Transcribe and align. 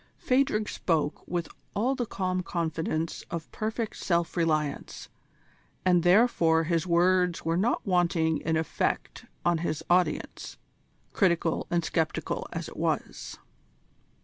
Phadrig 0.17 0.67
spoke 0.67 1.23
with 1.27 1.47
all 1.75 1.93
the 1.93 2.07
calm 2.07 2.41
confidence 2.41 3.23
of 3.29 3.51
perfect 3.51 3.97
self 3.97 4.35
reliance, 4.35 5.09
and 5.85 6.01
therefore 6.01 6.63
his 6.63 6.87
words 6.87 7.45
were 7.45 7.55
not 7.55 7.85
wanting 7.85 8.39
in 8.39 8.57
effect 8.57 9.25
on 9.45 9.59
his 9.59 9.83
audience, 9.91 10.57
critical 11.13 11.67
and 11.69 11.85
sceptical 11.85 12.47
as 12.51 12.67
it 12.67 12.77
was. 12.77 13.37